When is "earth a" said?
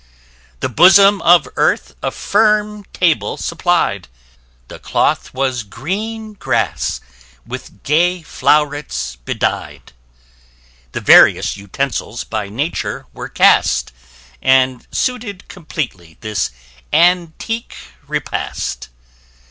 1.57-2.09